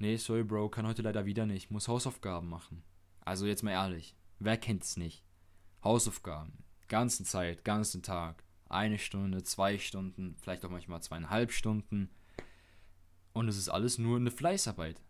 [0.00, 1.70] Nee, sorry, Bro, kann heute leider wieder nicht.
[1.70, 2.82] Muss Hausaufgaben machen.
[3.20, 5.22] Also jetzt mal ehrlich, wer kennt es nicht?
[5.84, 6.64] Hausaufgaben.
[6.88, 8.42] Ganzen Zeit, ganzen Tag.
[8.70, 12.08] Eine Stunde, zwei Stunden, vielleicht auch manchmal zweieinhalb Stunden.
[13.34, 15.02] Und es ist alles nur eine Fleißarbeit.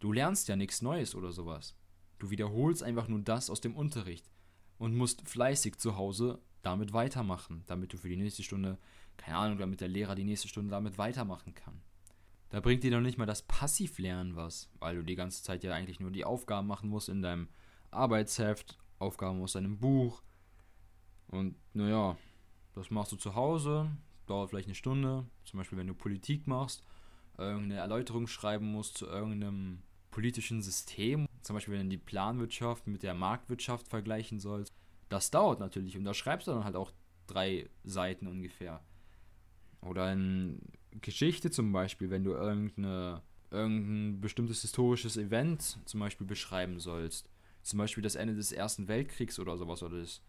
[0.00, 1.76] Du lernst ja nichts Neues oder sowas.
[2.18, 4.28] Du wiederholst einfach nur das aus dem Unterricht
[4.76, 8.76] und musst fleißig zu Hause damit weitermachen, damit du für die nächste Stunde,
[9.16, 11.80] keine Ahnung, damit der Lehrer die nächste Stunde damit weitermachen kann.
[12.52, 15.72] Da bringt dir noch nicht mal das Passivlernen was, weil du die ganze Zeit ja
[15.72, 17.48] eigentlich nur die Aufgaben machen musst in deinem
[17.90, 20.22] Arbeitsheft, Aufgaben aus deinem Buch.
[21.28, 22.18] Und naja,
[22.74, 23.90] das machst du zu Hause,
[24.26, 25.24] dauert vielleicht eine Stunde.
[25.44, 26.84] Zum Beispiel, wenn du Politik machst,
[27.38, 29.80] irgendeine Erläuterung schreiben musst zu irgendeinem
[30.10, 31.26] politischen System.
[31.40, 34.74] Zum Beispiel, wenn du die Planwirtschaft mit der Marktwirtschaft vergleichen sollst.
[35.08, 36.92] Das dauert natürlich und da schreibst du dann halt auch
[37.26, 38.84] drei Seiten ungefähr.
[39.80, 40.60] Oder in
[41.00, 47.28] Geschichte zum Beispiel, wenn du irgendeine, irgendein bestimmtes historisches Event zum Beispiel beschreiben sollst.
[47.62, 50.20] Zum Beispiel das Ende des Ersten Weltkriegs oder sowas oder des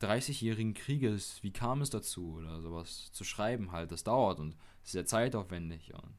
[0.00, 1.42] 30-jährigen Krieges.
[1.42, 3.90] Wie kam es dazu oder sowas zu schreiben halt.
[3.90, 6.14] Das dauert und ist sehr zeitaufwendig und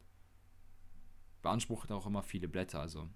[1.41, 2.81] beansprucht auch immer viele Blätter.
[2.81, 3.09] Also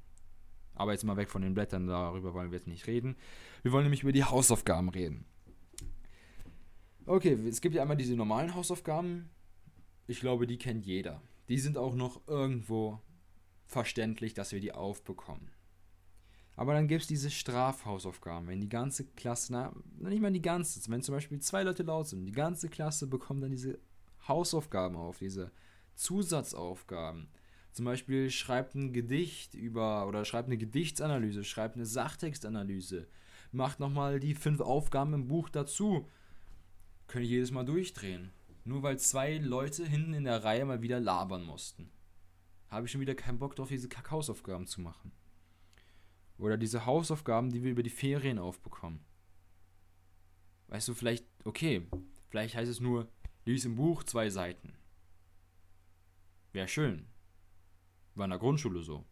[0.75, 3.15] aber jetzt mal weg von den Blättern, darüber wollen wir jetzt nicht reden.
[3.61, 5.25] Wir wollen nämlich über die Hausaufgaben reden.
[7.05, 9.29] Okay, es gibt ja einmal diese normalen Hausaufgaben,
[10.07, 11.21] ich glaube, die kennt jeder.
[11.49, 13.01] Die sind auch noch irgendwo
[13.65, 15.51] verständlich, dass wir die aufbekommen.
[16.55, 20.79] Aber dann gibt es diese Strafhausaufgaben, wenn die ganze Klasse, na, nicht mal die ganze,
[20.91, 23.79] wenn zum Beispiel zwei Leute laut sind, die ganze Klasse bekommt dann diese
[24.27, 25.51] Hausaufgaben auf, diese
[25.95, 27.27] Zusatzaufgaben.
[27.71, 33.07] Zum Beispiel schreibt ein Gedicht über, oder schreibt eine Gedichtsanalyse, schreibt eine Sachtextanalyse,
[33.51, 36.07] macht nochmal die fünf Aufgaben im Buch dazu.
[37.07, 38.31] Können jedes Mal durchdrehen.
[38.65, 41.91] Nur weil zwei Leute hinten in der Reihe mal wieder labern mussten.
[42.69, 45.11] Habe ich schon wieder keinen Bock drauf, diese Kackhausaufgaben zu machen.
[46.37, 49.05] Oder diese Hausaufgaben, die wir über die Ferien aufbekommen.
[50.67, 51.87] Weißt du, vielleicht, okay,
[52.29, 53.07] vielleicht heißt es nur,
[53.45, 54.73] lies im Buch zwei Seiten.
[56.51, 57.07] Wäre schön.
[58.15, 59.05] War in der Grundschule so.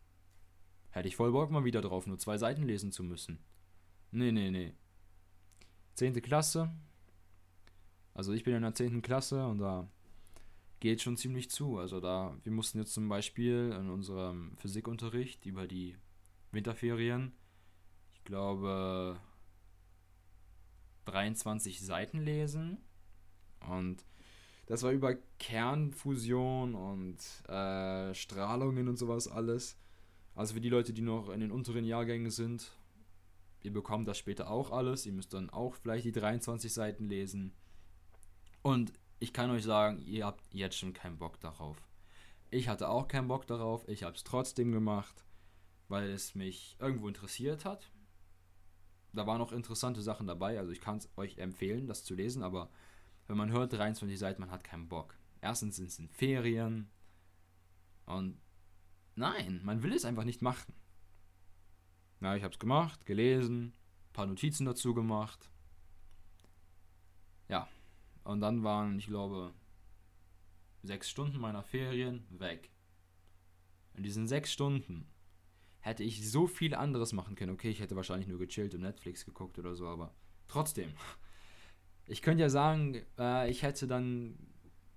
[0.89, 3.39] Hätte ich voll Bock mal wieder drauf, nur zwei Seiten lesen zu müssen.
[4.11, 4.73] Nee, nee, nee.
[5.93, 6.71] Zehnte Klasse,
[8.13, 9.01] also ich bin in der 10.
[9.01, 9.87] Klasse und da
[10.79, 11.77] geht schon ziemlich zu.
[11.77, 15.95] Also da, wir mussten jetzt zum Beispiel in unserem Physikunterricht über die
[16.51, 17.33] Winterferien,
[18.13, 19.19] ich glaube,
[21.05, 22.77] 23 Seiten lesen.
[23.69, 24.05] Und
[24.65, 27.17] das war über Kernfusion und
[27.47, 29.77] äh, Strahlungen und sowas alles.
[30.35, 32.71] Also für die Leute, die noch in den unteren Jahrgängen sind,
[33.61, 35.05] ihr bekommt das später auch alles.
[35.05, 37.53] Ihr müsst dann auch vielleicht die 23 Seiten lesen.
[38.61, 41.77] Und ich kann euch sagen, ihr habt jetzt schon keinen Bock darauf.
[42.49, 45.23] Ich hatte auch keinen Bock darauf, ich habe es trotzdem gemacht,
[45.87, 47.91] weil es mich irgendwo interessiert hat.
[49.13, 52.43] Da waren noch interessante Sachen dabei, also ich kann es euch empfehlen, das zu lesen,
[52.43, 52.69] aber
[53.27, 55.15] wenn man hört 23 Seiten, man hat keinen Bock.
[55.41, 56.89] Erstens sind es in Ferien
[58.05, 58.39] und
[59.15, 60.73] nein, man will es einfach nicht machen.
[62.19, 63.73] Na, ich habe es gemacht, gelesen,
[64.13, 65.49] paar Notizen dazu gemacht.
[67.47, 67.67] Ja,
[68.23, 69.53] und dann waren, ich glaube,
[70.83, 72.69] sechs Stunden meiner Ferien weg.
[73.93, 75.07] In diesen sechs Stunden
[75.79, 77.51] hätte ich so viel anderes machen können.
[77.51, 80.13] Okay, ich hätte wahrscheinlich nur gechillt und Netflix geguckt oder so, aber
[80.47, 80.93] trotzdem.
[82.05, 84.37] Ich könnte ja sagen, äh, ich hätte dann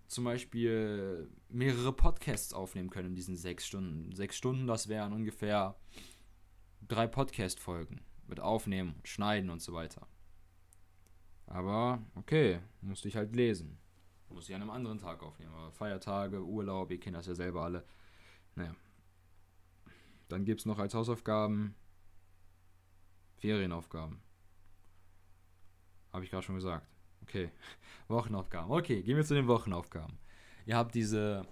[0.06, 4.14] zum Beispiel mehrere Podcasts aufnehmen können in diesen sechs Stunden.
[4.14, 5.76] Sechs Stunden, das wären ungefähr
[6.86, 10.06] drei Podcast-Folgen mit Aufnehmen, Schneiden und so weiter.
[11.46, 13.78] Aber okay, musste ich halt lesen.
[14.28, 15.54] Muss ich an einem anderen Tag aufnehmen.
[15.54, 17.84] Aber Feiertage, Urlaub, ihr kennt das ja selber alle.
[18.56, 18.74] Naja.
[20.28, 21.74] Dann gibt es noch als Hausaufgaben
[23.36, 24.20] Ferienaufgaben.
[26.12, 26.88] Habe ich gerade schon gesagt.
[27.22, 27.50] Okay.
[28.08, 28.70] Wochenaufgaben.
[28.70, 30.18] Okay, gehen wir zu den Wochenaufgaben.
[30.66, 31.46] Ihr habt diese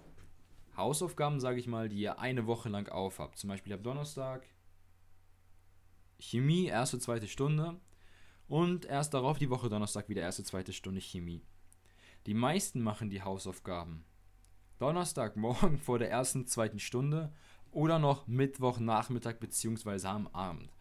[0.75, 3.37] Hausaufgaben, sage ich mal, die ihr eine Woche lang aufhabt.
[3.37, 4.43] Zum Beispiel ab Donnerstag
[6.19, 7.79] Chemie, erste, zweite Stunde.
[8.47, 11.41] Und erst darauf die Woche Donnerstag wieder erste, zweite Stunde Chemie.
[12.25, 14.05] Die meisten machen die Hausaufgaben.
[14.79, 17.33] Donnerstagmorgen vor der ersten, zweiten Stunde
[17.71, 20.07] oder noch Mittwochnachmittag bzw.
[20.07, 20.71] am Abend.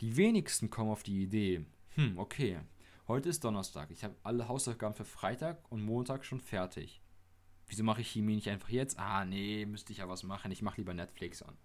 [0.00, 1.64] Die wenigsten kommen auf die Idee,
[1.94, 2.60] hm, okay,
[3.08, 7.00] heute ist Donnerstag, ich habe alle Hausaufgaben für Freitag und Montag schon fertig.
[7.66, 8.98] Wieso mache ich Chemie nicht einfach jetzt?
[8.98, 11.56] Ah, nee, müsste ich ja was machen, ich mache lieber Netflix an.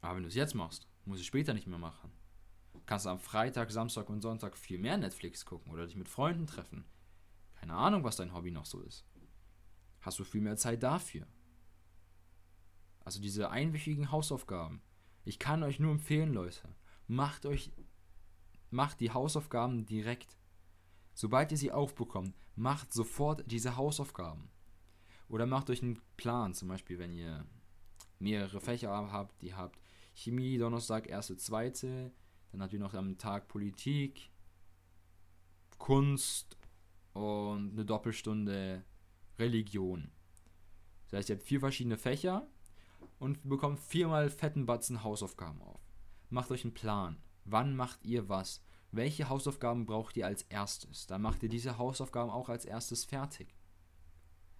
[0.00, 2.10] Aber wenn du es jetzt machst, muss ich später nicht mehr machen
[2.86, 6.46] kannst du am Freitag, Samstag und Sonntag viel mehr Netflix gucken oder dich mit Freunden
[6.46, 6.84] treffen.
[7.56, 9.04] Keine Ahnung, was dein Hobby noch so ist.
[10.00, 11.26] Hast du viel mehr Zeit dafür.
[13.00, 14.82] Also diese einwöchigen Hausaufgaben.
[15.24, 16.68] Ich kann euch nur empfehlen, Leute,
[17.08, 17.72] macht euch,
[18.70, 20.36] macht die Hausaufgaben direkt.
[21.14, 24.50] Sobald ihr sie aufbekommt, macht sofort diese Hausaufgaben.
[25.28, 27.44] Oder macht euch einen Plan, zum Beispiel, wenn ihr
[28.18, 29.80] mehrere Fächer habt, die habt
[30.14, 32.12] Chemie, Donnerstag, erste, zweite,
[32.52, 34.30] dann ihr noch am Tag Politik,
[35.78, 36.56] Kunst
[37.12, 38.84] und eine Doppelstunde
[39.38, 40.10] Religion.
[41.04, 42.46] Das heißt, ihr habt vier verschiedene Fächer
[43.18, 45.80] und bekommt viermal fetten Batzen Hausaufgaben auf.
[46.30, 47.18] Macht euch einen Plan.
[47.44, 48.62] Wann macht ihr was?
[48.90, 51.06] Welche Hausaufgaben braucht ihr als erstes?
[51.06, 53.54] Dann macht ihr diese Hausaufgaben auch als erstes fertig.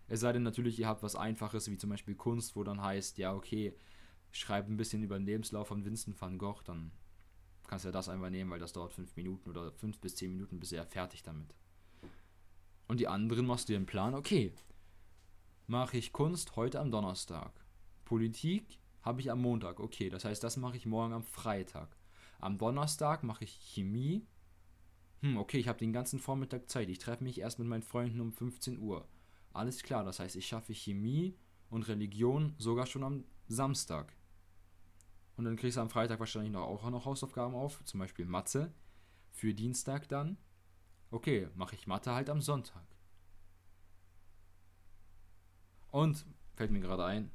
[0.08, 3.18] Es sei denn natürlich, ihr habt was Einfaches, wie zum Beispiel Kunst, wo dann heißt,
[3.18, 3.74] ja, okay,
[4.30, 6.92] schreib ein bisschen über den Lebenslauf von Vincent van Gogh, dann
[7.66, 10.60] kannst ja das einfach nehmen, weil das dauert fünf Minuten oder fünf bis zehn Minuten,
[10.60, 11.54] bis er fertig damit.
[12.88, 14.52] Und die anderen machst du dir einen Plan, okay,
[15.66, 17.52] mache ich Kunst heute am Donnerstag.
[18.04, 21.96] Politik habe ich am Montag, okay, das heißt, das mache ich morgen am Freitag.
[22.38, 24.26] Am Donnerstag mache ich Chemie.
[25.22, 26.88] Hm, okay, ich habe den ganzen Vormittag Zeit.
[26.88, 29.08] Ich treffe mich erst mit meinen Freunden um 15 Uhr.
[29.52, 31.36] Alles klar, das heißt, ich schaffe Chemie
[31.70, 34.14] und Religion sogar schon am Samstag.
[35.36, 38.72] Und dann kriegst du am Freitag wahrscheinlich noch, auch noch Hausaufgaben auf, zum Beispiel Mathe.
[39.30, 40.38] Für Dienstag dann.
[41.10, 42.86] Okay, mache ich Mathe halt am Sonntag.
[45.90, 47.30] Und, fällt mir gerade ein,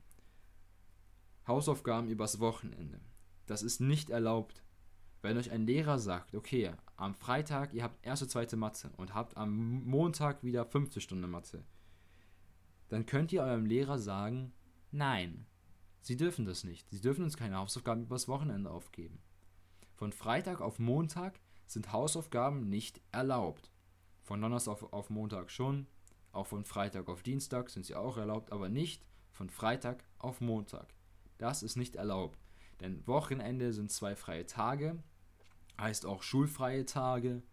[1.48, 3.00] Hausaufgaben übers Wochenende.
[3.46, 4.64] Das ist nicht erlaubt.
[5.22, 9.38] Wenn euch ein Lehrer sagt, okay, am Freitag ihr habt erste, zweite Mathe und habt
[9.38, 11.64] am Montag wieder fünfte Stunde Mathe,
[12.90, 14.54] dann könnt ihr eurem Lehrer sagen,
[14.92, 15.46] nein,
[16.02, 16.90] Sie dürfen das nicht.
[16.90, 19.20] Sie dürfen uns keine Hausaufgaben übers Wochenende aufgeben.
[19.96, 23.70] Von Freitag auf Montag sind Hausaufgaben nicht erlaubt.
[24.24, 25.86] Von Donnerstag auf, auf Montag schon,
[26.32, 30.94] auch von Freitag auf Dienstag sind sie auch erlaubt, aber nicht von Freitag auf Montag.
[31.38, 32.40] Das ist nicht erlaubt.
[32.80, 35.04] Denn Wochenende sind zwei freie Tage,
[35.80, 37.44] heißt auch schulfreie Tage.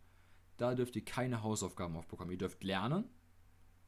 [0.57, 2.33] Da dürft ihr keine Hausaufgaben aufbekommen.
[2.33, 3.05] Ihr dürft lernen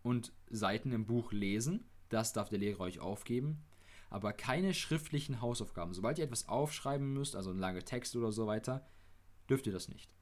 [0.03, 1.89] und Seiten im Buch lesen.
[2.11, 3.65] Das darf der Lehrer euch aufgeben
[4.11, 5.95] aber keine schriftlichen Hausaufgaben.
[5.95, 8.85] Sobald ihr etwas aufschreiben müsst, also ein langer Text oder so weiter,
[9.49, 10.15] dürft ihr das nicht.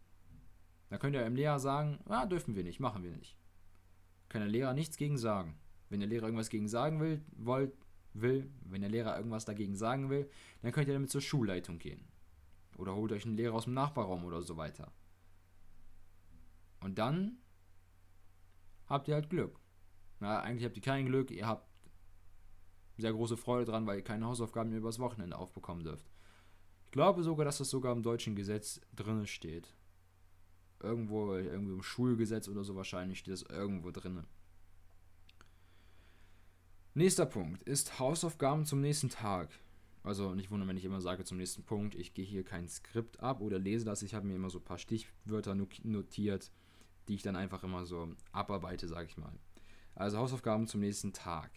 [0.90, 3.36] Da könnt ihr eurem Lehrer sagen, ah, dürfen wir nicht, machen wir nicht.
[4.28, 5.58] Kann der Lehrer nichts gegen sagen.
[5.88, 7.72] Wenn der Lehrer irgendwas gegen sagen will, wollt,
[8.12, 10.30] will, wenn der Lehrer irgendwas dagegen sagen will,
[10.62, 12.06] dann könnt ihr damit zur Schulleitung gehen.
[12.76, 14.92] Oder holt euch einen Lehrer aus dem Nachbarraum oder so weiter.
[16.80, 17.38] Und dann
[18.86, 19.58] habt ihr halt Glück.
[20.20, 21.68] Na, eigentlich habt ihr kein Glück, ihr habt
[22.98, 26.10] sehr große Freude dran, weil ihr keine Hausaufgaben mehr übers Wochenende aufbekommen dürft.
[26.86, 29.74] Ich glaube sogar, dass das sogar im deutschen Gesetz drin steht.
[30.80, 34.24] Irgendwo, irgendwie im Schulgesetz oder so wahrscheinlich steht das irgendwo drin.
[36.94, 39.50] Nächster Punkt ist Hausaufgaben zum nächsten Tag.
[40.02, 43.20] Also nicht wundern, wenn ich immer sage zum nächsten Punkt, ich gehe hier kein Skript
[43.20, 44.02] ab oder lese das.
[44.02, 46.50] Ich habe mir immer so ein paar Stichwörter notiert,
[47.06, 49.38] die ich dann einfach immer so abarbeite, sage ich mal.
[49.94, 51.50] Also Hausaufgaben zum nächsten Tag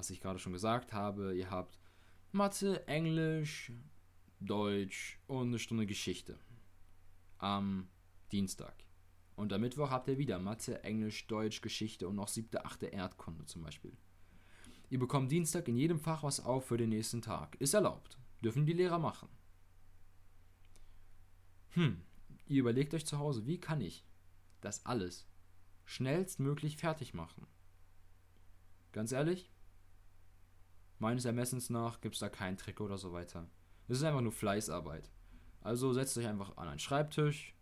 [0.00, 1.78] was ich gerade schon gesagt habe, ihr habt
[2.32, 3.70] Mathe, Englisch,
[4.40, 6.38] Deutsch und eine Stunde Geschichte
[7.36, 7.86] am
[8.32, 8.74] Dienstag.
[9.36, 13.44] Und am Mittwoch habt ihr wieder Mathe, Englisch, Deutsch, Geschichte und noch siebte, achte Erdkunde
[13.44, 13.94] zum Beispiel.
[14.88, 17.56] Ihr bekommt Dienstag in jedem Fach was auf für den nächsten Tag.
[17.56, 18.18] Ist erlaubt.
[18.42, 19.28] Dürfen die Lehrer machen.
[21.72, 22.00] Hm,
[22.46, 24.06] ihr überlegt euch zu Hause, wie kann ich
[24.62, 25.26] das alles
[25.84, 27.46] schnellstmöglich fertig machen?
[28.92, 29.50] Ganz ehrlich,
[31.00, 33.48] Meines Ermessens nach gibt es da keinen Trick oder so weiter.
[33.88, 35.10] Es ist einfach nur Fleißarbeit.
[35.62, 37.54] Also setzt euch einfach an einen Schreibtisch,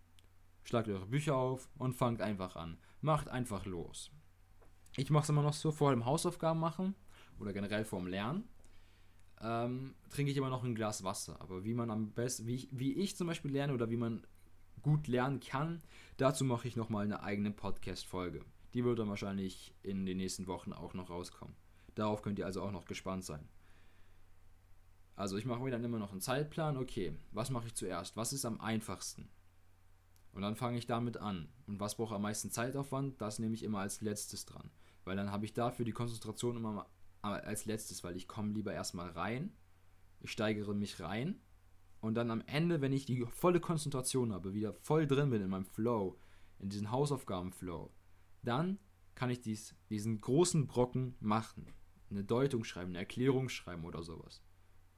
[0.65, 2.79] schlagt eure Bücher auf und fangt einfach an.
[3.01, 4.11] Macht einfach los.
[4.97, 6.97] Ich mache es immer noch so vor dem Hausaufgaben machen
[7.39, 8.49] oder generell vorm Lernen.
[9.41, 11.41] Ähm, trinke ich immer noch ein Glas Wasser.
[11.41, 14.27] Aber wie man am besten, wie ich, wie ich zum Beispiel lerne oder wie man
[14.83, 15.81] gut lernen kann,
[16.17, 18.45] dazu mache ich nochmal eine eigene Podcast-Folge.
[18.75, 21.55] Die wird dann wahrscheinlich in den nächsten Wochen auch noch rauskommen.
[21.99, 23.49] Darauf könnt ihr also auch noch gespannt sein.
[25.17, 26.77] Also ich mache mir dann immer noch einen Zeitplan.
[26.77, 28.17] Okay, was mache ich zuerst?
[28.17, 29.29] Was ist am einfachsten?
[30.31, 31.49] Und dann fange ich damit an.
[31.67, 33.21] Und was braucht am meisten Zeitaufwand?
[33.21, 34.71] Das nehme ich immer als letztes dran.
[35.03, 36.87] Weil dann habe ich dafür die Konzentration immer
[37.21, 39.53] als letztes, weil ich komme lieber erstmal rein.
[40.21, 41.41] Ich steigere mich rein.
[42.01, 45.51] Und dann am Ende, wenn ich die volle Konzentration habe, wieder voll drin bin in
[45.51, 46.17] meinem Flow,
[46.61, 47.93] in diesen Hausaufgaben-Flow,
[48.45, 48.79] dann
[49.17, 51.75] kann ich dies, diesen großen Brocken machen
[52.11, 54.43] eine Deutung schreiben, eine Erklärung schreiben oder sowas.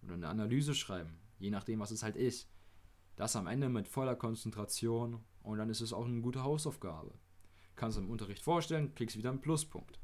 [0.02, 2.49] Oder eine Analyse schreiben, je nachdem, was es halt ist.
[3.17, 7.12] Das am Ende mit voller Konzentration und dann ist es auch eine gute Hausaufgabe.
[7.76, 9.99] Kannst du im Unterricht vorstellen, kriegst wieder einen Pluspunkt.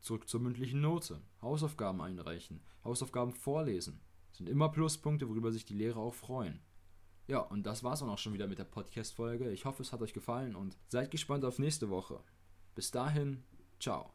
[0.00, 1.20] Zurück zur mündlichen Note.
[1.42, 2.60] Hausaufgaben einreichen.
[2.84, 4.00] Hausaufgaben vorlesen.
[4.32, 6.60] Sind immer Pluspunkte, worüber sich die Lehrer auch freuen.
[7.26, 9.50] Ja, und das war's auch schon wieder mit der Podcast-Folge.
[9.52, 12.20] Ich hoffe, es hat euch gefallen und seid gespannt auf nächste Woche.
[12.74, 13.44] Bis dahin,
[13.78, 14.08] ciao.